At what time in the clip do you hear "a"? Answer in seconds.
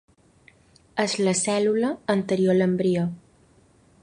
2.57-2.61